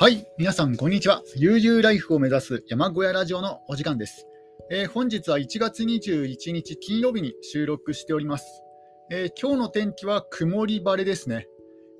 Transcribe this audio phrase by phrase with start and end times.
[0.00, 1.24] はい、皆さん、こんにちは。
[1.34, 4.28] 悠々ライフを目指す山小屋ラジオのお時間です。
[4.70, 8.62] えー、本日は1月21日金曜日に収録しております。
[9.10, 11.48] えー、今日の天気は曇り晴れですね。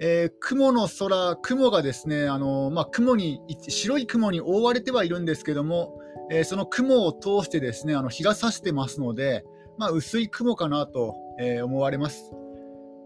[0.00, 9.44] えー、雲の空、雲がですね、あのまあ、雲に、白い雲に覆われてはいるんですけども、えその雲を通してですね、あの日が差してますので、
[9.76, 12.30] まあ、薄い雲かなと、え思われます。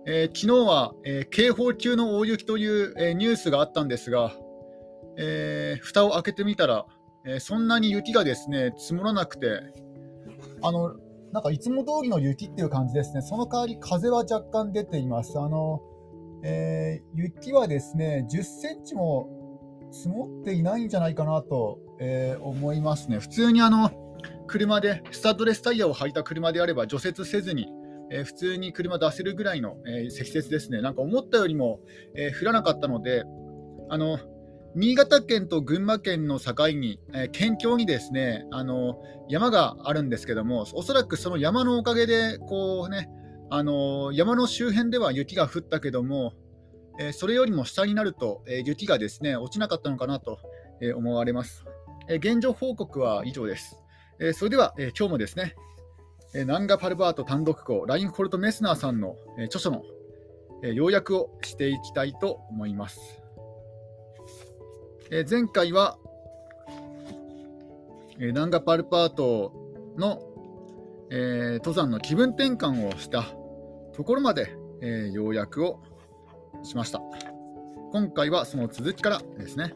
[0.07, 4.37] え昨日は、え警報級の大雪という、えニュースがあったんですが、
[5.17, 6.87] えー、蓋を開けてみたら、
[7.27, 9.61] えー、そんなに雪がですね積もらなくて、
[10.63, 10.95] あの
[11.33, 15.39] なんかいつも通りの雪っていう感じですね、その代わり風は若干出ています。
[15.39, 15.81] あの
[16.45, 19.29] えー、雪はですね10センチも
[19.93, 23.19] 積もっていないんじゃないかなと、えー、思いますね。
[23.19, 23.91] 普通にあの
[24.47, 27.69] 車でスタッドレスタイヤを履いた車であれば除雪せずに、
[28.11, 30.83] えー、普通に車出せるぐらいの、え積雪ですね。
[30.83, 31.81] なんか思ったよりも、
[32.15, 33.25] え降らなかったので、
[33.89, 34.19] あの
[34.75, 38.99] 新潟県と群馬県の境に、えー、県境にですねあの
[39.29, 43.09] 山があるんですけども、おそらくその山のおかげで、こうね、
[43.51, 46.33] あの山の周辺では雪が降ったけども、
[46.99, 50.39] えー、それよりも下になると、えー、雪がですね落ちなかったのかなと、
[50.81, 51.65] え思われます。
[52.09, 53.79] え現状報告は以上です。
[54.19, 55.55] えそれでは、え今日もですね、
[56.35, 59.83] えナンガ・パルバート単独校、ラインホルト・メスナーさんの、え著書の、
[60.65, 63.22] え要約をしていきたいと思います。
[65.15, 65.99] え前回は、
[68.19, 69.53] えナンガパルパート
[69.99, 70.23] の、
[71.11, 73.27] えー、登山の気分転換をした
[73.93, 75.83] ところまで、えー、要約を
[76.63, 77.03] しました。
[77.93, 79.75] 今回はその続きからですね。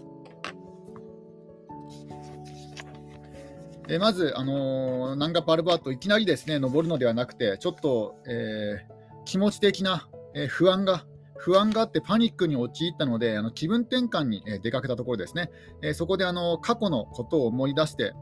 [3.90, 11.04] えまず、あのー、ナンガパルパート、いきなりですね登るのではなくて、ちょっと、えー、気持ち的な、え不安が
[11.38, 15.50] 不安があってパニックに陥ったので、あの気分転換に出かけたところですね、
[15.82, 18.12] えそこであの過去のことを思い出して、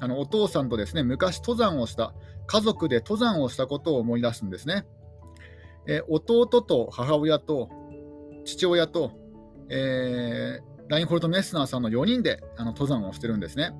[0.00, 2.14] あのお父さんとですね昔登山をした、
[2.46, 4.86] 家族で登山をしたことを思い出すんですね。
[5.86, 7.70] え弟と母親と
[8.44, 9.12] 父親と、
[9.68, 13.72] えー、ラインホルト・メスナーさんの4人であの登山をしてるんですね。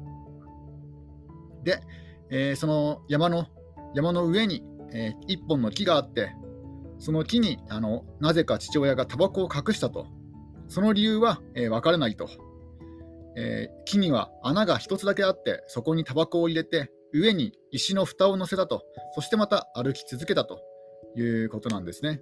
[1.64, 1.80] で、
[2.30, 3.46] えー、その山の
[3.94, 4.62] 山の上に、
[4.92, 6.32] えー、1本の木があって、
[7.00, 10.06] その木にあのなぜか父親がタバコを隠したと、
[10.68, 12.28] その理由は、えー、分からないと、
[13.36, 18.84] えー、木には穴が1つだけあって、そこにタバコを入れて、上に石の蓋を乗せたと、
[19.14, 20.60] そしてまた歩き続けたと
[21.16, 22.20] いうことなんですね。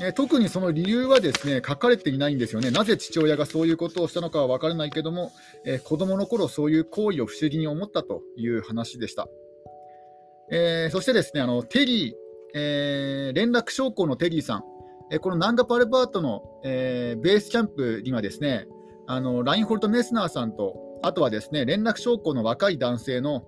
[0.00, 2.70] えー、特にその理由はですね書かれていないんですよね。
[2.70, 5.32] なぜ父親がそういうことをしたのかは分からないけども、
[5.64, 9.28] えー、子供の頃そういう行為を不思議に思ったという話でした。
[10.52, 14.64] えー、そしてですねあのテリーえー、連絡将校のテリーさん、
[15.10, 18.66] え、このナンガパルバートの、えー、ベースキャンプにはですね、
[19.06, 23.42] あのラインホルト・メスナーさんと、あとはですね連絡将校の若い男性の、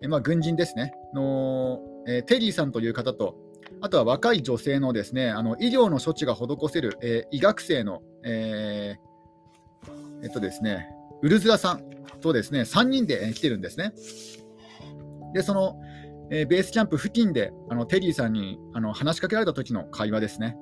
[0.00, 3.36] えまあ、軍人ですねの、えテリーさんという方と、
[3.80, 8.96] あとは若い女性のですねあの医療の処置が施せる、え医学生の、え
[10.22, 10.88] えっとですね、
[11.22, 11.82] ウルズラさん
[12.20, 13.92] とですね3人で来てるんですね。
[15.34, 15.78] でその
[16.30, 20.56] えー、ベースキャンプ付近であのテリーさんにあの話しかけられた時の会話ですね。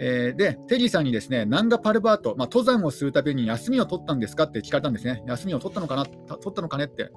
[0.00, 5.22] えー、で、テリーさんにですね、ナンガパルバート、まあ、登山をするために休みを取ったんですかって聞かれたんですね。
[5.26, 7.10] 休みを取ったのかな、取ったのかねって。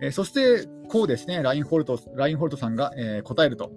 [0.00, 3.70] えー、そして、こうですね、ラインホルトラインホルトさんが、えー、答えると、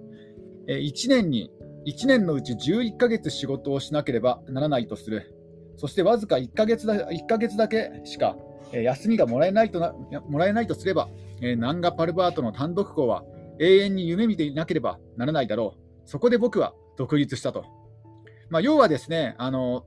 [0.68, 0.86] えー。
[0.86, 1.50] 1年に、
[1.86, 5.34] 1年のうち11ヶ月仕事をしなければならないとする。
[5.76, 8.36] そしてわずか1ヶ月だ ,1 ヶ月だけしか、
[8.72, 9.92] えー、休みがもらえないとな
[10.28, 13.24] もらえないとすれば、えー、ナンガ・パルバートの単独校は
[13.60, 16.08] 永遠に夢見ていなければならないだろう。
[16.08, 17.64] そこで僕は独立したと。
[18.50, 19.84] まあ、要はですね、あの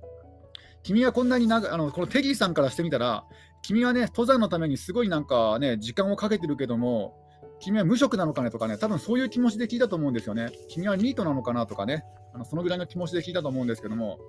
[0.83, 3.25] 君はこんなに長あのこのテリーさんからしてみたら、
[3.61, 7.15] 君はね、登山のためにすごいなんかね、時間をかけてるけども、
[7.59, 10.51] 君は無職なのかねとかね、多分そういう気持ちで聞いたと思うんですよね。
[10.69, 12.03] 君はニートなのかなとかね、
[12.33, 14.19] あのそのぐらいの気持ちで聞いたと思うんですけども、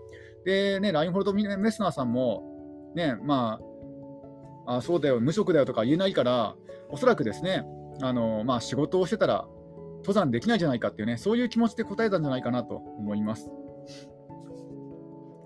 [0.45, 3.61] で、ね、ラインホルト・メスナーさんも、ね、ま
[4.67, 6.57] あ、あそうだよ、無職だよとか言えないから、
[6.91, 7.65] おそらくですね、
[8.03, 9.47] あのまあ、仕事をしてたら
[9.99, 13.51] 登山できないじゃないかっていうね、そういう気持ちで答えたんじゃないかなと思います。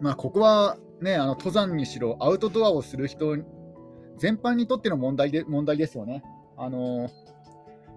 [0.00, 3.36] まあ、ここはね、あの登山にしろ、アウトドアをする人
[4.18, 6.22] 全般にとっての問題で問題ですよね。
[6.56, 7.10] あの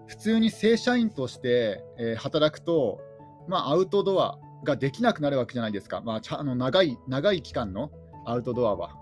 [0.07, 2.99] 普通に正社員として、え、働くと、
[3.47, 7.91] まあ、アウトドアができなくなるわけじゃないですか、まあ、ちゃあの長い長い期間の
[8.25, 8.95] アウトドアは。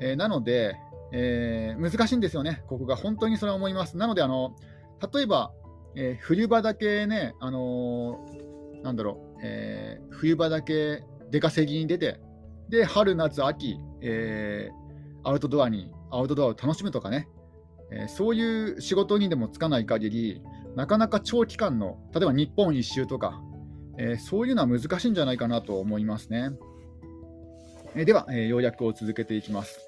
[0.00, 0.76] えー、なので、
[1.12, 3.96] えー、難しいんですよね、ここが本当にそれは思います。
[3.96, 4.54] なので、あの
[5.12, 5.52] 例えば、
[5.94, 12.20] えー、冬場だけね、あのー、なんだろう、えー、冬場だけ出稼ぎに出て、
[12.68, 17.28] で、春、夏、秋、えー、アウトドアに、アウトドアを楽しむとかね、
[17.90, 20.42] えー、そういう仕事にでもつかない限り、
[20.76, 23.40] なかなか長期間の、例えば日本一周とか、
[23.98, 26.50] えー、そういうのは難しいんじゃないかなと思いますね。
[27.94, 29.87] えー、では、えー、要約を続けていきます。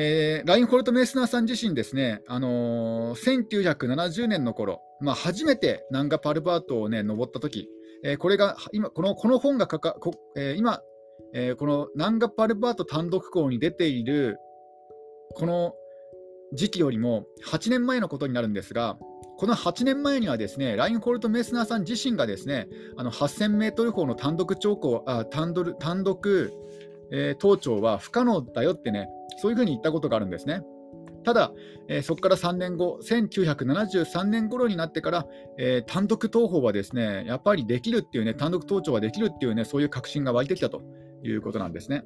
[0.00, 7.68] えー、ラインホルト・メスナーさん自身ですね、あのー、1970年の頃、まあ、初めてナンガ・パルバートをね、登った時、
[8.04, 10.82] えー、これが今このこの本がかかこ、えー、今、
[11.34, 14.38] えー、このナンガ・パルバート単独校に出ている
[15.34, 15.74] この
[16.52, 18.98] 時期よりも8年前のことになるんですが、
[19.36, 26.52] この8年前にはですね、ラインホルト・メスナーさん自身がですね、あの8000メートル峰の単独長考単独単独、
[27.10, 29.08] え、登頂は不可能だよってね、
[29.38, 30.62] そういうふうに言ったことがあるんですね。
[31.24, 31.52] ただ、
[31.88, 35.26] えー、そこから3年後、1973年頃になってから、
[35.58, 40.82] えー、単独投法はですね、やっぱりできるっていうね、単独登頂はできるっていうね、そういう確信が湧いてきたと
[41.22, 42.04] いうことなんですね。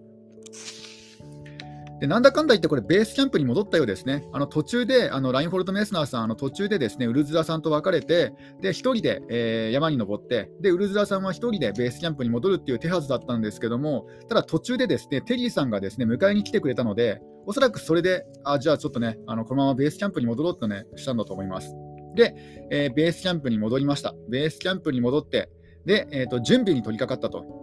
[2.02, 4.26] でなんだかんだ言って、これ、ベースキャンプに戻ったようですね。
[4.32, 21.72] あの途中で、あのラインフォルト・メスナーさん、あの途中でですね、ウルズラさんと別れて、で、1人で、えー、山に登って、で、ウルズラさんは1人でベースキャンプに戻るっていう手はずだったんですけども、ただ途中でですね、テリーさんがですね、迎えに来てくれたので、おそらくそれで、あじゃあちょっとね、あのこのままベースキャンプに戻ろうとね、したんだと思います。
[22.16, 22.34] で、
[22.72, 24.12] えー、ベースキャンプに戻りました。
[24.28, 25.50] ベースキャンプに戻って、
[25.86, 27.61] で、えーと準備に取り掛かったと。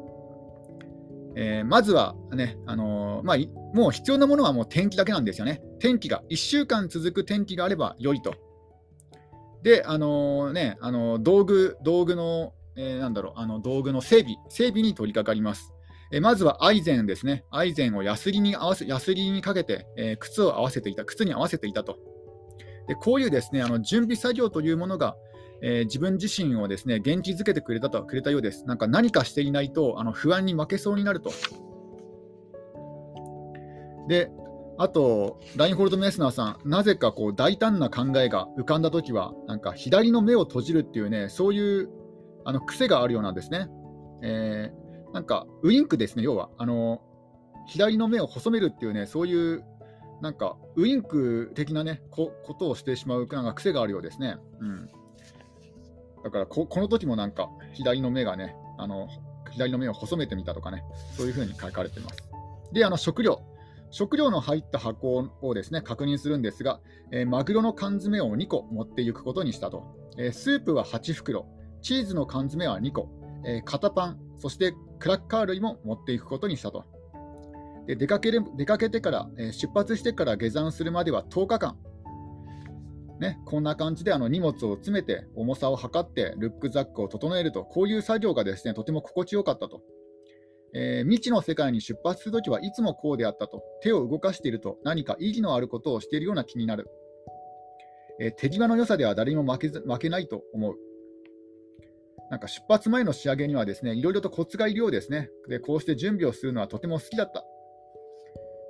[1.41, 3.38] えー、まずはね、あのー、まあ、
[3.74, 5.62] もう必要なものはもう天気だけなんですよね。
[5.80, 8.36] 天気が、1週間続く天気があれば良いと。
[9.63, 15.71] で、あのー、ね、あの道具、道具の、えなんだろう、あの道具の整備、整備に取り掛かります。
[16.12, 17.45] えまずはアイゼンですね。
[17.51, 21.97] アイゼンをヤスリに合わせ、ヤスリにかけて、え靴を合わせていた、靴に合わせていたと。
[22.89, 25.15] でこういうですね、あの準備作業というものが、
[25.61, 28.65] えー、自分自身をですね元気づけてくれたとくれたようです。
[28.65, 31.31] なんか何かしていないとあの不安に負けそうになると。
[34.07, 34.31] で、
[34.77, 41.89] あと、ラインホールド・メスナーさん、なぜかこう大胆な考えが浮かんだときは、なんか左の目を閉じるっていうね、そういう
[42.45, 43.67] あの癖があるようなんですね。
[44.23, 46.50] えー、なんかウインクですね、要は。
[46.57, 47.01] あの
[47.67, 49.63] 左の目を細めるっていうね、そういう
[50.21, 54.38] なんかウインク的なね、こことをしてしまうなんか癖があるようですね。
[54.59, 54.89] うん
[56.24, 59.07] だからここの時もなんか左の目がね、あの
[59.51, 60.83] 左の目を細めてみたとかね、
[61.16, 62.30] そういうふうに書かれています。
[62.71, 63.42] で、あの食料。
[63.92, 66.80] 食料の入った箱をですね確認するんですが、
[67.12, 69.83] えー、マグロの缶詰を2個持っていくことにしたと。
[70.18, 71.48] えー、スープは8袋、
[71.81, 73.10] チーズの缶詰は2個、
[73.45, 76.86] えー、型パン、そしてクラッカー類も持っていくことにしたと。
[77.88, 81.75] で出かける出かけてから、え出発してから下山するまでは10日間、
[83.19, 89.81] ね、こんな感じであの荷物を詰めて重さを測ってルックザックを整えると、こういう作業がですねとても心地よかったと。
[90.74, 93.63] えー、未知の世界に出発するときはいつもこうであったと。
[93.81, 96.88] 手を動かしていると何か意義のあることをしているような気になる。
[98.21, 100.75] えー、手際の良さでは誰にも負けず負けないと思う。
[102.30, 105.30] なんか出発前の仕上げにはですね、いろいろとコツがいるようですね。
[105.48, 107.44] で、こうして準備をするのはとても好きだった。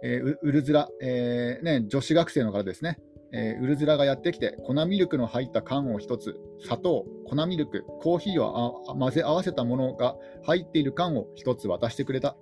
[0.02, 3.00] えー、ウルズラ、えーね、女子学生の方ですね。
[3.32, 12.36] えー、ウルズラがやってきて、粉ミルクの入った缶を1つ、砂糖、粉ミルク、コーヒーを混ぜ合わせたものが入っている缶を1つ渡してくれた。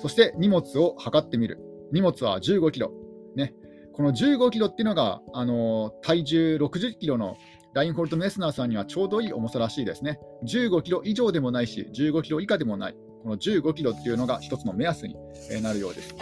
[0.00, 1.58] そして荷物を測ってみる。
[1.92, 2.92] 荷物は15キロ。
[3.34, 3.54] ね、
[3.92, 7.36] この15キロっていうのが、あのー、体重60キロの
[7.74, 10.20] ラインホルト・メスナーさんにはちょうどいい重さらしいですね。
[10.44, 12.96] 15キロ以上でもないし、15キロ以下でもない。
[13.22, 15.16] この15キロっていうのが一つの目安に
[15.62, 16.14] なるようです。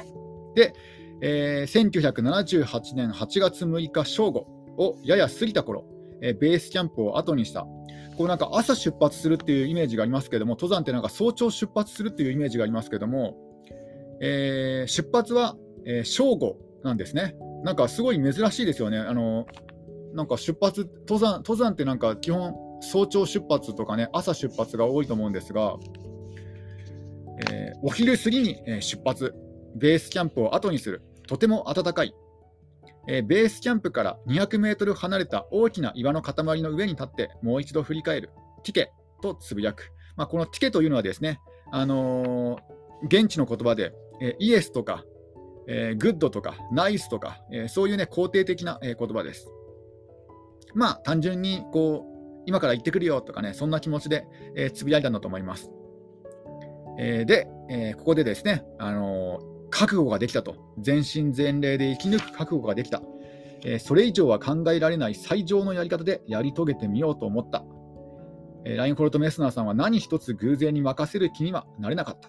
[0.55, 0.73] で、
[1.23, 4.47] えー、1978年8月6日正午
[4.79, 5.85] をやや過ぎた頃、
[6.21, 7.67] えー、ベースキャンプを後にした。
[8.17, 13.37] こうなんか朝出発するっていうイメージがありますけども、登山ってなんか早朝出発するっていうイメージがありますけども、
[14.21, 15.57] えー、出発は、
[15.87, 17.37] えー、正午なんですね。
[17.63, 18.99] なんかすごい珍しいですよね。
[18.99, 19.47] あの
[20.15, 25.77] なんか出発登山、登山ってなんか基本早朝出発とかね、朝出発が多いと思うんですが、
[27.51, 29.35] えー、お昼過ぎに出発、
[29.77, 31.03] ベースキャンプを後にする。
[31.27, 32.15] とても暖かい。
[33.09, 38.31] えー、ベースキャンプから200メートル離れた大きな岩の塊の上に立ってもう一度振り返る。
[38.65, 38.93] ティケ
[39.23, 39.93] とつぶやく。
[40.17, 41.41] まあ、このティケというのはですね、
[41.71, 45.05] あのー、現地の言葉で、えー、イエスとか、
[45.69, 49.51] え、グッドとか、ナイスとか、え、そういうね、肯定的な、え、言葉です。
[50.75, 55.71] まあ、単純に、こう、今から行ってくるよとかね、そんな気持ちで、え、つぶやいたんだと思います。
[56.99, 60.57] え、で、え、ここでですね、あの覚悟ができたと。
[60.79, 63.03] 全身全霊で生き抜く覚悟ができた。
[63.65, 67.65] えー、それ以上は考えられない最上のやり方でやり遂げてみようと思った。
[68.65, 72.29] えー、ラインホルト・メスナーさんは何一つ偶然に任せる気にはなれなかった。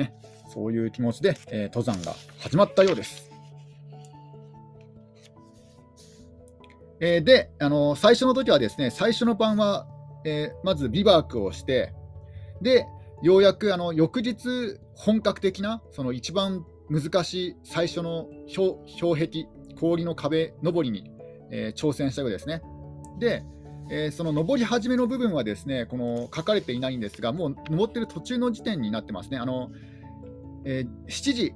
[0.00, 0.14] ね、
[0.52, 3.30] そういう気持ちで、えー、登山が始まったようです。
[7.00, 9.86] えー、で、あの最初の時はですね、最初の晩は、
[10.24, 11.94] えまずビバークをして、
[12.60, 12.86] で、
[13.22, 18.28] ようやくあの翌日、本格的な、その一番難しい最初の
[19.00, 19.46] 氷壁、
[19.78, 21.10] 氷の壁登りに、
[21.50, 22.62] え挑戦したようですね。
[23.18, 23.44] で、
[23.90, 29.38] えー、その登り始めの部分はですねこの書かれていないんですが、もう登ってる途中の時点になってますね。
[29.38, 29.70] あの
[30.64, 31.54] えー、7時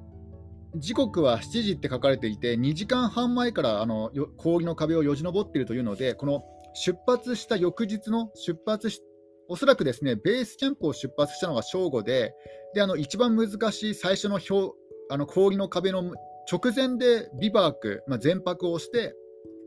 [0.77, 6.43] 時刻は7時って書かれていて、2時間半前からあの氷の壁をよじ登っているというので、この
[6.73, 9.01] 出発した翌日の出発し、
[9.47, 12.33] おそらくですねベースキャンプを出発したのが正午で、
[12.73, 14.75] であの一番難しい最初の表
[15.09, 16.13] あの氷の壁の
[16.51, 19.15] 直前でビバーク、まあ、全泊をして、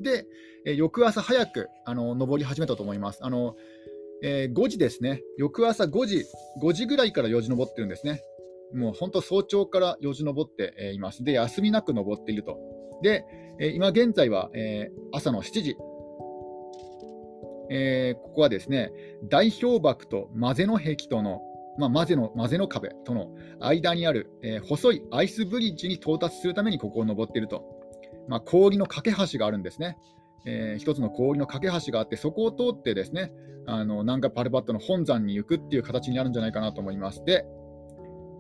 [0.00, 0.26] で、
[0.66, 3.21] え翌朝早くあの登り始めたと思います。
[3.23, 3.54] あの
[4.23, 6.25] えー、5時ですね、翌朝5時、
[6.62, 8.23] 5時ぐらいから4時登ってるんですね。
[8.75, 11.23] もう本当、早朝から4時登って、います。
[11.23, 12.59] で、休みなく登っていると。
[13.02, 13.25] で、
[13.75, 15.76] 今現在は、え朝の7時、
[17.70, 18.92] えー、ここはですね、
[19.28, 21.40] 大氷瀑と混ぜの壁との、
[21.78, 23.28] まあ、混ぜの混ぜの壁との
[23.61, 27.64] 間にある、えー、細いアイスブリッジに到達するためにここを登っていると。
[28.28, 29.99] まあ、氷の架け橋があるんですね。
[30.46, 33.32] えー、一つの氷の架け橋があって、そこを通ってですね、
[33.66, 37.25] あのナンガパルバットの本山に行くっていう形になるんじゃないかなと思います。
[37.25, 37.44] で、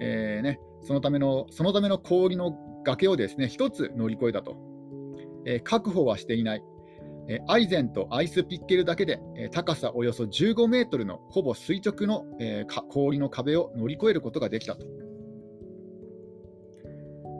[0.00, 4.56] えー、ね、そのためのそのための氷の崖をですね、一つ乗り越えたと。
[5.44, 6.62] えー、確保はしていない。
[7.28, 14.86] えアイゼンとアイスピッケルだけで、え高さおよそ15メートルのほぼ垂直の、え氷の壁を乗り越えることができたと。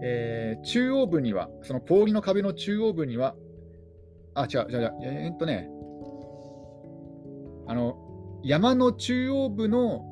[0.03, 3.35] えー、中央部には、その氷の壁の中央部には、
[4.35, 5.71] あ、違う、違う、違う、えー、っとね、
[7.67, 7.97] あの、
[8.43, 10.05] 山の中央部の、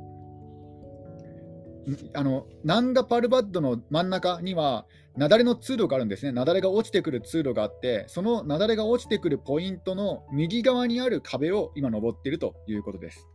[2.15, 6.31] あの、ナンガパルバッドの真ん中には、雪崩の通路があるんですね。
[6.31, 13.29] 雪崩が落ちてくる通路があって、その雪崩が落ちてくるポイントの右側にある壁を今登っているということです。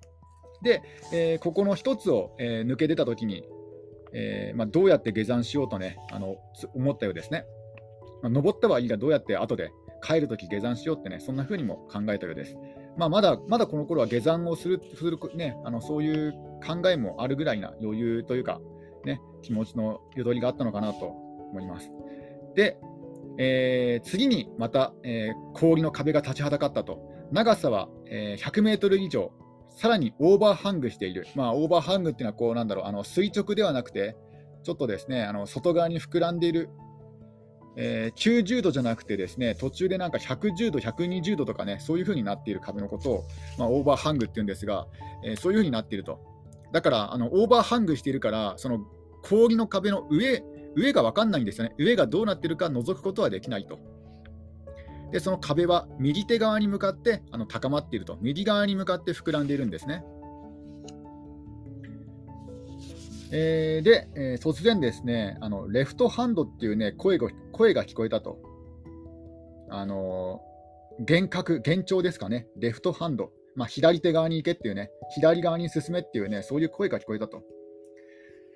[0.61, 0.81] で、
[1.13, 3.45] えー、ここの1つを、えー、抜け出たときに、
[4.13, 6.35] えー、まあ、どうやって下山しようとね、あの
[6.75, 7.45] 思ったようですね。
[8.21, 9.71] まあ、登ったはいいが、どうやって後で
[10.03, 12.57] 帰るとき下山しようってね、そんな風にも考えたようです。
[12.97, 16.33] まあ、まだまだこの頃は下山をする、するね、あのそういう
[16.65, 18.59] 考えもあるぐらいな余裕というか、
[19.05, 21.91] ね、気持ちのゆとりがあったのかなと思います。
[22.55, 22.77] で、
[23.37, 26.99] えー、次にまた、えー、氷の壁が立ちはだかったと。
[27.31, 29.31] 長さは、えー、100メートル以上、
[29.75, 34.17] さらにオーバーハングしている、まあ、オーバーハングっていうのはこうなんだろうあの垂直ではなくて、
[34.63, 36.69] ちょっとですねあの外側に膨らんでいる、
[37.77, 43.23] えー、90度じゃなくて、ですね途中でなんか110度、120度とかね、そういう風になっている壁のことを、
[43.57, 44.87] まあ、オーバーハングっていうんですが、
[45.23, 46.19] え、そういう風になっていると。
[46.73, 48.79] だからあの、オーバーハングしているから、その
[49.23, 50.43] 氷の壁の上
[50.79, 51.75] 上が分かんないんですよね。
[51.77, 53.79] 上がどうなってるか覗くことはできないと。
[55.11, 60.03] で、その壁は右手側に向かってあの高まっていると、右側に向かって膨らんでいるんですね。
[63.31, 68.39] えー、で、えー、突然ですね、あのレフトハンドっていうね声が声が聞こえたと。
[69.71, 77.43] あのー、幻覚、幻聴ですかね、レフトハンド、まあ、左手側に行けっていうね、左側に進めっていうね、そういう声が聞こえたと。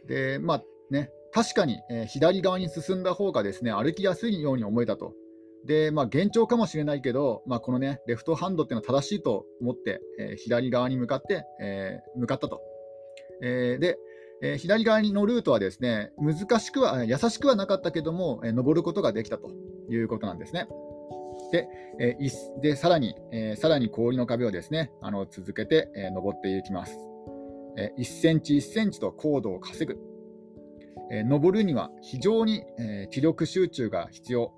[0.07, 5.13] で、まあね、確かに、えー、左側に進んだ方がですね歩きやすいように思えたと。
[5.65, 12.61] で、まあ、幻聴かもしれないけど、まあ、このね、レフトハンドっていうのは正しいと思って、えー、左側に向かって、えー、向かったと。
[13.41, 13.97] えー、で、
[14.41, 19.51] え左側のルートはですね、難しくは、優しくはなかったけども、え登ることができたと
[19.89, 20.67] いうことなんですね。
[21.53, 22.17] で、え、
[22.61, 26.97] でさらに、えさらに氷の壁をですね、あの続けて、え登っていきます。
[27.77, 30.12] え1センチ1センチと高度を稼ぐ。
[31.11, 34.53] え登るには非常に、え気力集中が必要。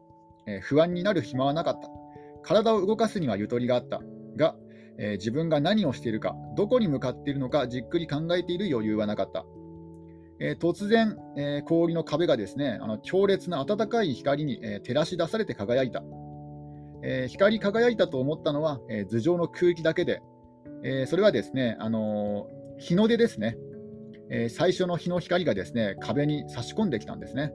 [0.47, 1.89] え不安になる暇はなかった。
[2.43, 4.01] 体を動かすにはゆとりがあった。
[4.35, 4.55] が、
[4.97, 9.45] え自分が何をしているか、どこに向かっているのか、じっくり考えている余裕はなかった。
[10.39, 16.03] え、突然、え、氷の壁がですねあの強烈な暖かい光に、え、照らし出されて輝いた、
[17.03, 20.21] え光り輝いたと思ったのは、え頭上の空気だけで、
[20.83, 22.47] えそれはですね、あの
[22.77, 23.57] 日の出ですね、
[24.29, 27.51] え最初の日の光がですね壁に差し込んできたんですね。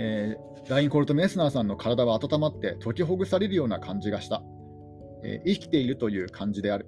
[0.00, 4.44] えー、ラインコルト・メスナーさんの体は温まって解きほぐされるような感じがした、
[5.24, 6.86] えー、生きているという感じである。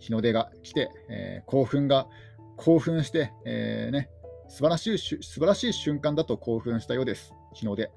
[0.00, 2.08] 日の出が来て、えー、興奮が
[2.56, 4.10] 興奮して、えーね、
[4.48, 7.32] 素晴らしい素晴らしい瞬間だと興奮したようです。
[7.54, 7.90] 日の出。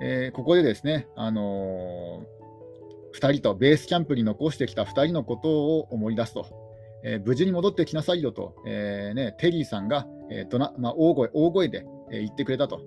[0.00, 2.24] えー、ここでですね、あの、
[3.16, 6.46] 2人とベースキャンプに残してきた2人のことを思い出すと、
[7.02, 12.82] えー、無事に戻ってきなさいよと、えーね、テリーさんが、えーどなまあ、大声大声で、え言ってくれたと、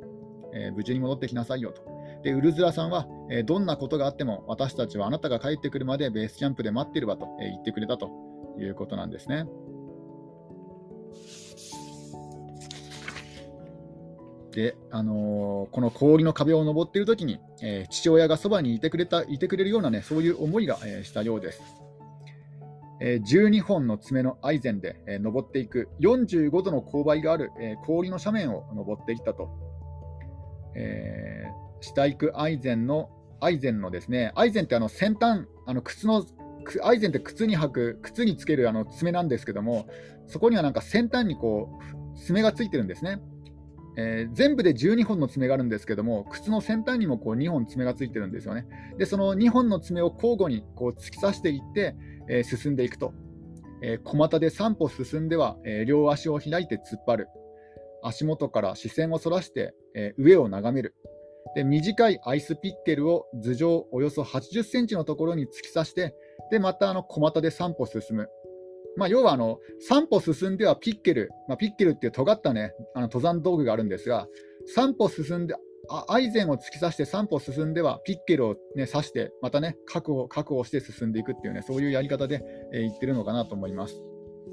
[0.53, 1.81] え無事に戻ってきなさいよと。
[2.23, 8.09] でウルズラさんは、えどんなことがあっても私たちはあなたが帰ってくるまでベースキャンプで待ってるわと、え言ってくれたと
[8.59, 9.45] いうことなんですね。
[14.51, 21.61] で、あのー、この氷の壁を登っているときに、えー、父親がそばにいてくれたいてくれるような、ね、そういう思いが、えー、したようです。
[23.01, 29.49] え12本の爪のアイゼンで、え登っていく45度の勾配がある、え氷の斜面を登っていったと。
[30.75, 31.45] え
[31.79, 36.25] 下行くアイゼンのアイゼンのですね、アイゼンってあの先端、あの靴の
[36.83, 39.87] アイゼンって靴に履く、靴につけるあの爪なんですけども、
[40.27, 41.79] そこにはなんか先端にこ
[42.15, 43.19] う爪がついてるんですね。
[44.01, 48.65] えー、全部で12本の爪があるんですけども、靴の先端にもこう2本爪がついてるんですよね。
[48.97, 51.97] で、その2本の爪を交互にこう突き刺していって、
[52.29, 53.13] えー、進んでいくと。
[53.81, 57.27] えー、小股で3歩進んでは、え両足を開いて突っ張る。
[58.01, 60.95] 足元から視線をそらして、え上を眺める。
[61.55, 66.15] で短いアイスピッケルを頭上およそ80センチのところに突き刺して、
[66.51, 68.29] でまたあの小股で3歩進む。
[68.99, 74.27] まあ、要はあの3歩進んではピッケル、まあ、ピッケルっていう尖った、ね、あの登山道具があるんですが、
[74.75, 75.55] 3歩進んで、
[75.89, 83.95] あアイゼンを突き刺して3歩進んではピッケルを、ね、刺して、またね確保、確保して進んでいくっていうね、そういうやり方で、えー、言ってるのかなと思います。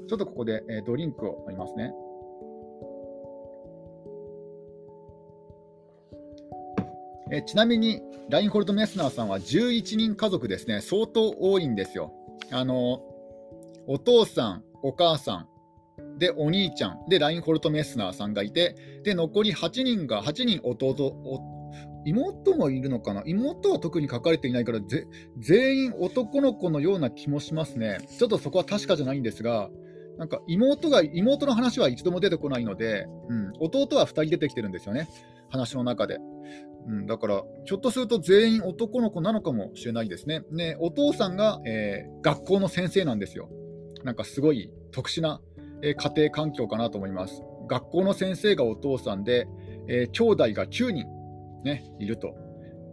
[0.07, 1.91] ちょっとここで、えー、ドリンクを飲みますね。
[7.29, 12.13] えちなみに、ラインホルト・メスナーさんは11人家族ですね、相当多いんですよ。
[12.51, 13.01] あの
[13.87, 21.15] お父さん、お母さん、で、お兄ちゃん、で、ラインホルト・メスナーさんがいて、で、残り8人が、8人弟、
[22.05, 23.23] 妹もいるのかな？
[23.25, 24.79] 妹は特に書かれていないから
[25.37, 27.97] 全員男の子のような気もしますね。
[28.17, 29.69] ちょっとそこは確かじゃないんですが、
[30.17, 35.09] なんか妹が、妹の話は一度も出てこないので、うん、弟は2人出てきてるんですよね、
[35.49, 36.17] 話の中で。
[36.87, 40.43] うん、だから、ひょっとすると全員男の子なのかもしれないですね。
[40.51, 43.49] ねお父さんが、えー、学校の先生なんですよ。
[44.03, 45.41] なんかすごい特殊な、
[45.81, 47.43] 家庭環境かなと思います。
[47.67, 49.47] 学校の先生がお父さんで、
[49.87, 51.05] えー、兄弟が9人、
[51.63, 52.35] ね、いると。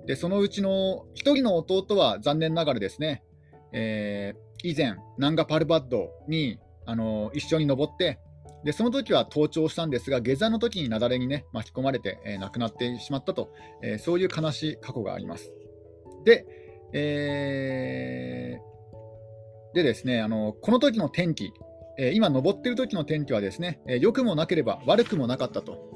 [0.07, 3.23] で、そのうちの1人の弟は残念ながらですね、
[3.73, 8.19] えー、以前、ナンガパルバッドに、あの一緒に登って、
[8.65, 13.51] でその時は登頂したんですが、下山の時に雪崩に、ね、巻き込まれて、えー、亡くなってしまったと、
[13.83, 15.53] えー、そういう悲しい過去があります。
[16.25, 16.47] で、
[16.93, 18.74] えー、
[19.75, 21.53] でですね、あのこの時の天気、
[21.99, 25.93] えー、今登っている時の天気はですね、えー、良くもなければ悪くもなかったと。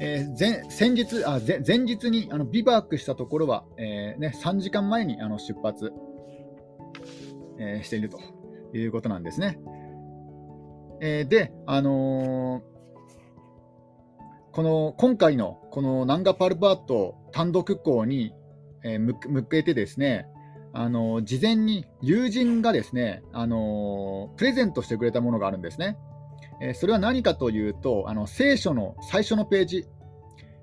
[0.00, 5.92] えー、前先日あ前前日にあのビバークしたところは、えーね、3時間前にあの出発、
[7.58, 8.20] えー、していると
[8.72, 9.58] いうことなんですね。
[11.00, 12.62] えー、で、あのー、
[14.52, 18.32] この今回のこのナンガパルバート単独校に、
[18.84, 20.28] えー、向けてですね、
[20.72, 25.96] あの、事前に友人がですね、あのプレゼントしてくれたものがあるんですね。
[26.60, 29.86] えそれは何かというと、あの聖書の最初のページ、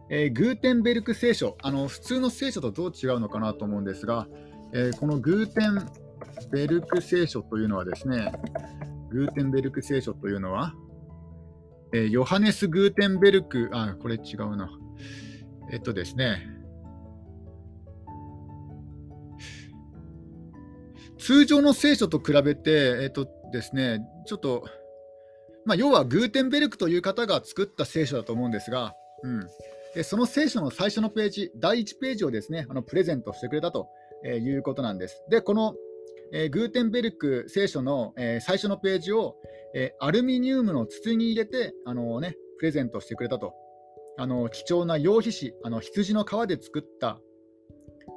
[0.09, 4.27] えグーテンベルク聖書あの、普通の聖書とどう違うのかなと思うんですが、
[4.73, 5.89] えこのグーテン
[6.51, 8.31] ベルク聖書というのはですね、
[9.09, 10.73] グーテンベルク聖書というのは、
[11.93, 14.69] えー、ヨハネス・グーテンベルク、あ、これ違うな。
[15.71, 16.47] えっとですね、
[21.25, 24.63] 通常の聖書と比べて、えっとですね、ちょっと、
[25.65, 29.47] まあ、要はグーテンベルクという方が作った聖書だと思うんですが、うん、
[29.95, 33.89] でその聖書の最初のページ、第1ページをですね、あのプレゼントしてくれたと
[34.23, 35.23] いうことなんです。
[35.29, 35.73] で、この
[36.31, 39.35] えー、グーテンベルク聖書の、えー、最初のページを、
[39.73, 43.53] えー、アルミニウムの筒に入れて、あのね、プレゼントしてくれたと。
[44.17, 47.19] あの貴重な羊皮紙、あの羊の皮で作った、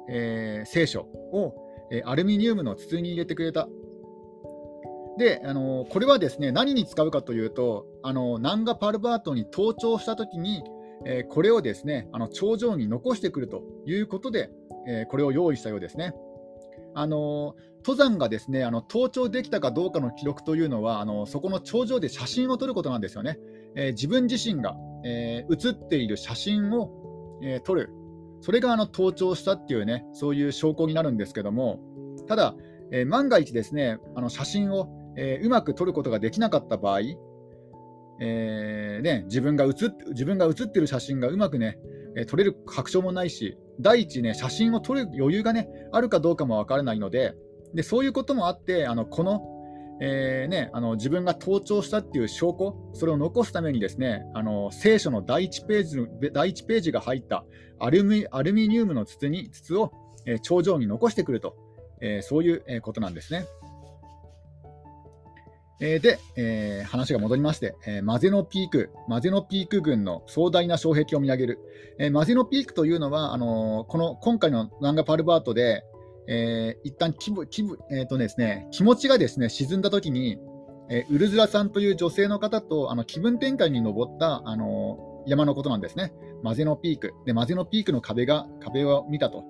[0.09, 1.53] え聖書を、
[1.91, 3.67] えアルミニウムの筒に入れてくれた。
[5.17, 10.63] で、あのこれはですね何に使うかというと、あのナンガパルバートに登頂したときに、
[11.05, 14.49] えこれをですねあの頂上に残してくるということで、
[14.87, 16.13] えこれを用意したようですね。
[16.95, 23.39] あの登山がですねあの登頂できたかどうかの記録というのはあのそこの頂上で写真を撮ることなんですよね。
[23.75, 24.75] えー、自分自身が、
[25.05, 27.91] えー、写っている写真を、えー、撮る、
[28.41, 31.79] それがあの登頂したっていうねそういう証拠になるんですけども、
[32.27, 32.55] ただ、
[32.91, 37.01] え万が一ですねあの写真を、えうまく撮ることができなかった場合、
[38.21, 41.77] えーね、自分が写っ自分が写ってる写真がうまくね
[42.15, 47.35] え、撮れる確証もないし、第一ね、写真を撮る余裕がね、あるかどうかもわからないので、
[47.73, 49.41] でそういうこともあって、あのこの、
[50.01, 55.97] えーね、あの自分が盗聴したっていう証拠、それを残すためにですね、あの聖書の第1ページ
[56.31, 57.43] 第1ページが入った
[57.79, 59.91] アルミアルミニウムの筒に筒を、
[60.25, 61.55] えー、頂上に残してくると、
[62.01, 63.45] えー、そういう、えことなんですね。
[65.81, 71.59] えー、で、えー、話が戻りまして、えー、マゼノピーク、マゼノピーク軍の壮大な障壁を見上げる。
[71.99, 75.83] えー、マゼノピークというのは、あのこの今回のナンガパルバートで、
[76.29, 80.37] えー、一旦気分気分,、えーとですね、気持ちがですね沈んだときに、
[80.89, 86.13] えー、ウルズラさんという女性の方とあの気分転換に登った、あの山のことなんですね。
[86.43, 87.13] マゼノピーク。
[87.25, 89.43] で、マゼノピークの壁が壁を見たと。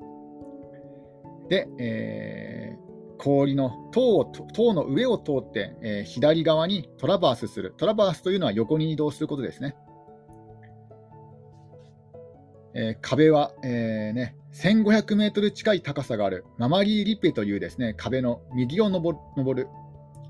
[1.50, 2.90] で、えー
[3.22, 7.74] 氷の塔を塔の上を通って、えー、左側にトラバースする。
[7.76, 9.76] トラバースというのは横に移動することですね。
[12.74, 19.18] えー、壁は、えーね、1500メートル近い高さがあるママリー・リッペというですね壁の右を登
[19.56, 19.68] る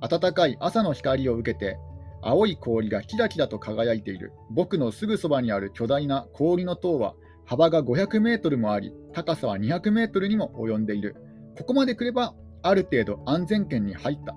[0.02, 1.78] 暖かい朝の光を受けて
[2.22, 11.16] 青い氷がキラキラと輝いている僕のすぐそばにある巨大な氷の塔は幅が500メートルもあり高さは200メートルにも及んでいる
[11.58, 14.36] ここまで来ればある程度安全圏に入った。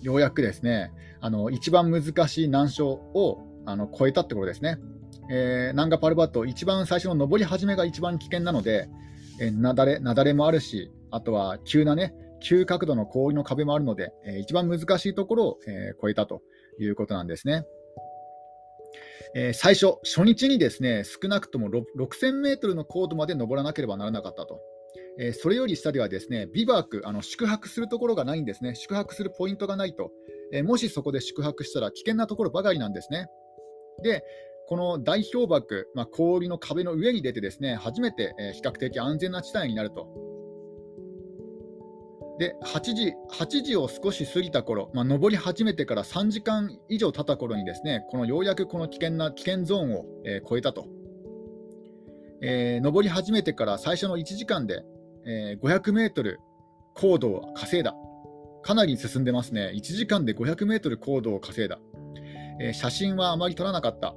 [0.00, 4.78] ようやくですね、あの一番難しい難所をあの超えたってことですね。
[5.34, 8.90] えー、ナンガパルバット、一番最初の上り始めが一番危険なので、
[9.40, 16.42] えー、なだれなだれもあるし、あとは急なね、急角度の氷の壁もあるので、えー、一番難しいところを、えー、超えたと
[16.78, 17.64] いうことなんですね。
[19.34, 24.60] えー、最初、初日にですね少なくとも6000メートルの高度まで登らなければならなかったと。
[25.18, 30.10] えー、それより下ではですねビバークあの、宿泊するところがないんですね、宿泊するポイントがないと、
[30.52, 33.28] えー、もしそこで宿泊したら危険なところばかりなんですね。
[34.02, 34.24] で、
[34.68, 40.08] この大氷瀑、まあ、氷の壁の上に出て、ですね初めて、え、比較的安全な地帯になると。
[42.38, 50.88] で8時 ,8 時を少し過ぎた頃、まあ、登り始めてから3時間以上経った頃にですねこのようやくこの危険な危険ゾーンを、えー、超えたと、
[52.40, 54.82] えー、登り始めてから最初の1時間で、
[55.26, 56.40] えー、500メートル
[56.94, 57.94] 高度を稼いだ。
[58.62, 59.72] かなり進んでますね。
[59.74, 61.80] 1時間で500メートル高度を稼いだ。
[62.60, 64.14] えー、写真はあまり撮らなかった。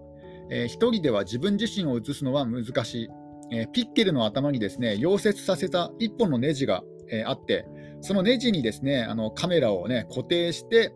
[0.49, 3.09] えー、一人では自分自身を写すのは難しい。
[3.51, 7.65] えー、ピッケルの頭にですね溶接させた1本のネジが、えー、あって、
[8.01, 10.93] そのネジにですねあのカメラを、ね、固定して、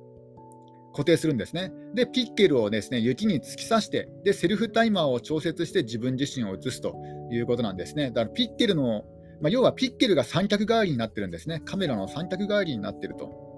[0.92, 1.72] 固定するんですね。
[1.94, 6.96] で、ピッケルをですね雪に突き刺して、で、セルフタイマーを調節して自分自身を映すと
[7.32, 8.08] いうことなんですね。
[8.12, 9.04] だからピッケルの
[9.42, 11.62] まあ、要はピッケルが三脚代わりになってるんですね。
[11.64, 13.49] カメラの三脚代わりになってると。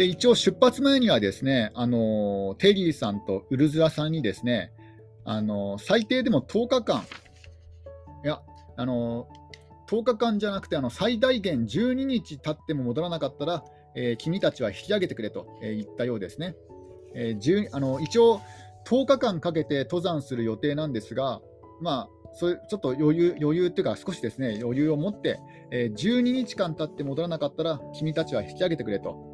[0.00, 4.72] で一応出発前にはですね、あのテリーさんとウルズラさんにですね、
[5.26, 7.04] あの最低でも10日間、
[8.24, 8.40] いや、
[8.78, 9.28] あの
[9.90, 13.62] 10日間じゃなくてあの最大限12日経っても戻らなかったら、
[13.94, 16.56] えー、君たちは引き上げてくれと、えー、言ったようですね。
[17.14, 18.40] えー、あの一応
[18.86, 21.42] 10日間かけて登山する予定なんですが、
[21.82, 29.29] まあ、それちょっと余裕余裕っていうか、少しですね余裕を持って、えー、12日間経って戻らなかったら、君たちは引き上げてくれと。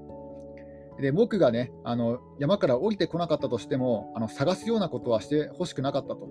[1.00, 6.28] で僕がねあの山から降りてこなかったとしてもあの探すようなことはしてほしくなかったと。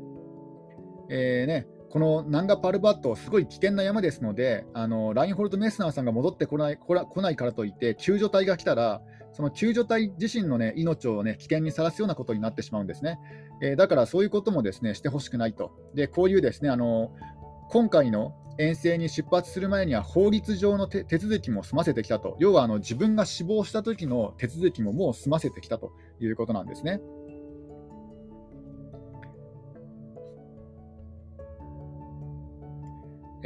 [1.09, 9.01] えーね、このナンガパルバット、すごい危険な山ですので、あのラインホルト・メスナーさんが戻ってこないこら来ないからといって、救助隊が来たら、
[9.33, 13.19] その救助隊自身の、ね、命を、ね、危険にさらすようなことになってしまうんですね。
[13.61, 15.71] えー、だからそういうこともですねしてほしくないと。
[15.93, 17.11] でこういうですねあの
[17.69, 27.01] 今回の遠征に出発する前には法律上の手続きも済ませてきたと、要はあの自分が死亡した時の手続きももう済ませてきたということなんですね。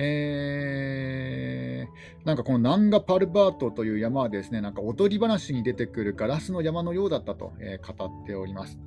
[0.02, 8.80] えー、なんかこのナンガパルバートという山はですね、なんか踊り話に出てくるガラスの山のようだったと、えー、語っております。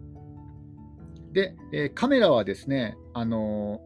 [1.33, 3.83] で、えー、カメラはですね、あの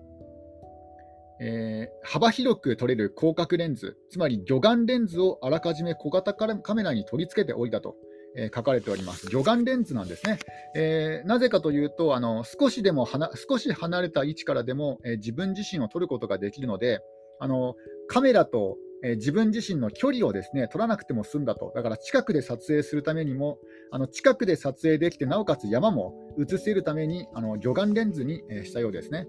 [1.40, 7.96] えー、幅広く撮れる広角レンズ、つまり魚眼レンズをあらかじめ小型カメラに取り付けておいたと、
[8.37, 9.29] えー、書かれております。
[9.29, 10.38] 魚眼レンズなんですね。
[10.75, 17.01] えー、なぜかというと、あの少しでも少し離れた位置からでも、え自分自身を撮ることができるので、
[17.38, 17.75] あの
[18.09, 23.59] カメラと、え、自分自身の距離をですね取らなくても済んだと、だから近くで撮影するためにも、
[23.90, 29.27] あの近くで撮影できて、なおかつ山も映せるためにあの魚眼レンズに、え、したようですね。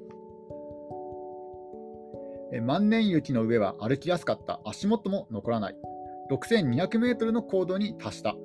[2.61, 5.75] 万年雪の上は歩きやすかった、足元も残らない、
[6.31, 8.35] 6200メートルの高度に達した。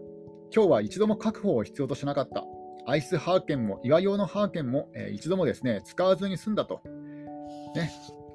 [0.54, 2.44] 今日は一度も確保を必要としなかった。
[2.86, 6.80] アイスハーケンも岩用のハーケンも、えー、一度もですね使わずに済んだと、
[7.76, 7.92] ね、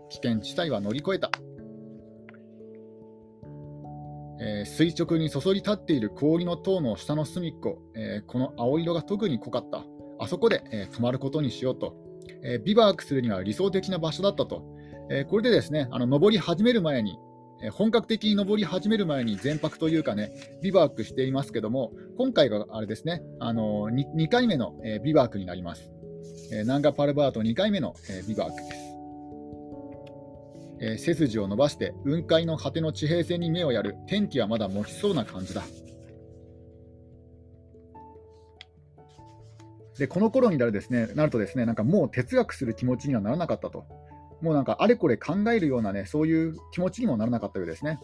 [0.09, 1.29] 危険地帯は乗り越えた。
[4.39, 9.83] えー、垂直にそそり立っている氷の塔の下の隅っこ、えー、この青色が特に濃かった。
[10.19, 11.95] あそこで、えー、泊まることにしようと、
[12.43, 14.76] えビバークするには理想的な場所だったと。
[15.09, 17.17] えこれでですね、あの登り始める前に、
[17.61, 25.91] え本格的に登り始める前に全泊というかね、ビバークしていますけども、今回があれですね、あの 2, 2回目の、えビバークになります。
[26.51, 28.87] えナンガパルバート2回目の、えビバークです。
[30.79, 35.63] えー、背筋を伸ばして雲海の果ての地平線に目をやる天気はまだ持ちそうな感じだ
[39.97, 43.85] でこの頃になるですねなるとですねなんかもう哲学する気持ちにはならなかったと
[44.41, 47.99] もうなんかあれこれ考えるようなねそういう気持ちにもならなかったようですね。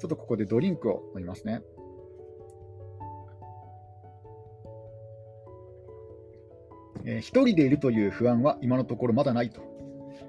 [0.00, 1.62] ちょっとここでドリンクを飲みますね。
[7.06, 9.62] えー、一人でいるという不安は今のところまだないと。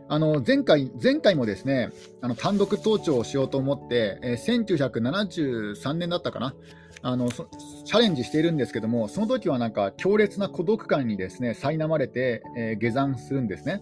[0.07, 1.89] あの前回前回もですね
[2.21, 6.55] あの単独登頂をしようと思って、えー、1973年だったかな。
[7.01, 13.81] あのチャレンジしているんですけどもその時はなんか強烈な孤独感にですね苛まれて、えー、下山するんですね。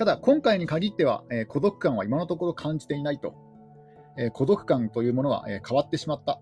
[0.00, 3.34] ただ今回に限っては、えー、孤独感は今のところ感じていないと、
[4.16, 6.40] えー、孤独感というものは、え変わってしまった、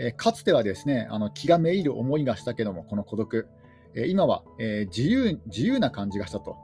[0.00, 3.46] えかつてはですねあの気がめいる思いがしたけどもこの孤独、
[3.94, 6.56] え今は、え自由自由な感じがしたと。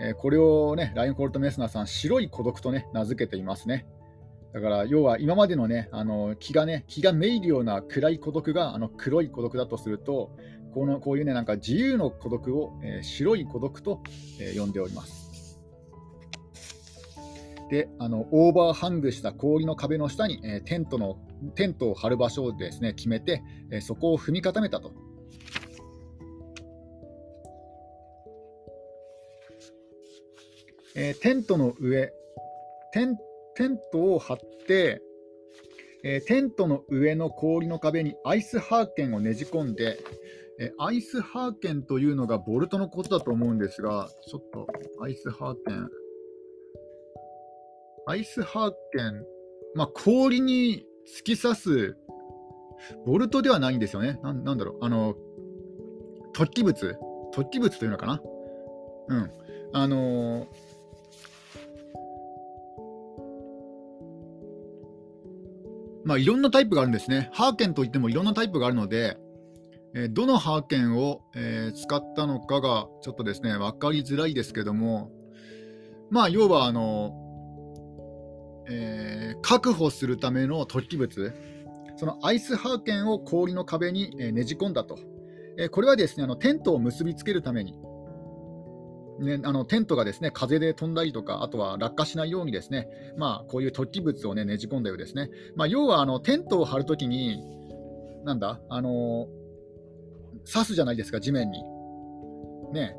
[0.00, 3.84] え、これをね、ラインコルト・メスナーさん、白い孤独とね、名付けていますね。
[4.54, 10.30] だから、要は今までのね、あの気がね、気がめいるような暗い孤独があの黒い孤独だとすると、
[10.74, 14.02] このこういうね、なんか自由の孤独を、えー、白い孤独と、
[14.40, 15.60] えー、呼んでおります。
[17.70, 21.16] で、あのオーバーハングした氷の壁の下に、えー、テントの
[21.54, 24.92] テントを張る場所をですね決めて、えそこを踏み固めたと。
[30.96, 32.12] えー、テントの上
[32.92, 33.16] テン、
[33.56, 35.02] テントを張って、
[36.04, 39.98] えー、テントの上の氷の壁にアイスハーケンをねじ込んで、
[40.58, 44.66] え、アイスハーケンというのがボルトのことだと思うんですが、ちょっと
[45.02, 45.88] アイスハーケン。
[48.06, 49.24] アイスハーケン、
[49.74, 50.86] まあ、氷に
[51.18, 51.96] 突き刺す、
[53.06, 54.18] ボルトではないんですよね。
[54.22, 55.16] ななんだろう、あの、
[56.34, 56.96] 突起物
[57.32, 58.22] 突起物というのかな
[59.08, 59.30] うん。
[59.72, 60.46] あのー
[66.04, 67.30] まあ、いろんなタイプがあるんですね。
[67.32, 69.16] ハーケンといってもいろんなタイプがあるので、
[69.94, 75.10] え、どのハーケンを、え、使ったのかがちょっとですね、分かりづらいですけども、
[76.10, 77.20] まあ、要はあの、
[78.68, 81.32] えー、確保するための突起物、
[81.96, 84.98] そのアイスハーケンを氷の壁にねじ込んだと。
[85.56, 87.74] えこれはですねあのテントを結びつけるために、
[89.20, 95.30] ね、あのテントがですね風で飛んだりとか、あとは落下しないようにですね、まあ、こういう突起物を、ね、ねじ込んだようですね。
[95.54, 97.44] まあ、要はあのテントを張るときに、
[98.24, 99.28] なんだ、あの
[100.50, 101.62] 刺すじゃないですか、地面に。
[102.72, 102.96] ね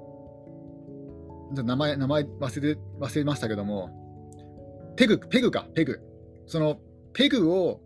[1.52, 6.02] 名前、名前忘れ忘れましたけども、ペグ、ペグか、ペグ。
[6.48, 6.80] その
[7.14, 7.82] ペグを、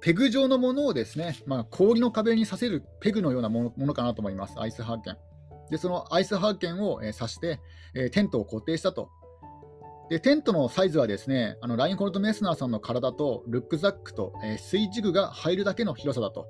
[0.00, 5.16] ペグ状のものをですね、まあ、氷の壁にさせるペグのようなものかなと思います、アイスハーケン。
[5.70, 7.60] で、そのアイスハーケンを、え刺して、
[7.94, 9.08] えテントを固定したと。
[10.10, 16.46] で、テントのサイズはですね、あのラインホルト・メスナーさんの体とルックザックと、え水ジグが入るだけの広さだと。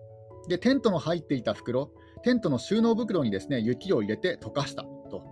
[0.48, 1.92] で、テントの入っていた袋、
[2.24, 5.22] テントの収納袋にですね、雪を入れて溶かしたと。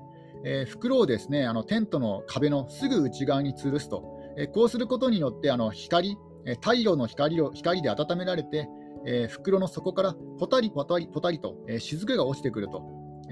[0.44, 4.20] えー、袋をですね、あのテントの壁のすぐ内側に吊るすと。
[4.36, 8.68] えー、こうすることによって、あの光、え太陽の光を光で温められて、
[9.06, 12.82] えー、袋の底からポタリポタリポタリと、え雫が落ちてくると。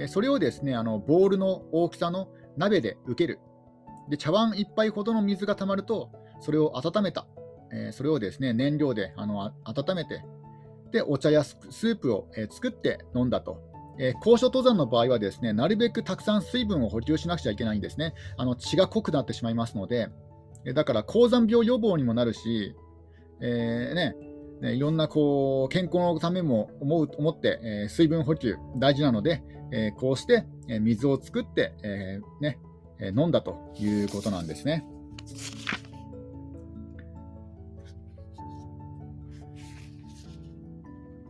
[0.08, 3.40] それをですねあのボールの大きさの鍋で受ける。
[4.08, 7.26] で茶碗1杯ほどの水がたまると、それを温めた。
[7.72, 10.24] えそれをですね燃料であの温めて、
[10.90, 13.62] でお茶やスープを、え作って飲んだと。
[13.98, 18.14] え高所登山の場合はですねなるべくたくさん水分を補給しなくちゃいけないんですね。
[18.36, 20.08] あの血が濃くなってしまいますので、
[20.74, 22.74] だから高山病予防にもなるし、
[23.40, 24.14] えー、ね、
[24.60, 32.58] ね、いろんなこう健康のためも思う思って、えー、水分補給大事なので、えー、こうして、え水を作って、えね
[33.00, 34.84] え飲んだということなんですね。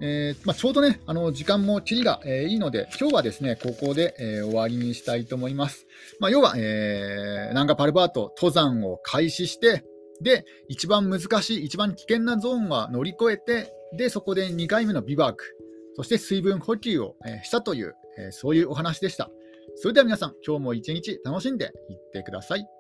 [0.03, 5.87] えーまあ、ちょうどね、あの時間も切りが、えー、いいので、今日はですね、ここで、えー、終わりにしたいと思います。
[6.19, 9.85] まあ、要は、えー、ナンガパルバート登山を開始して、
[10.23, 15.45] で、一番難しい、一番危険なゾーンは乗り越えて、で、そこで2回目のビバーク。
[15.97, 19.31] そして水分補給をえしたという、えそういうお話でした。
[19.77, 22.80] それでは皆さん、今日も一日楽しんでいってください。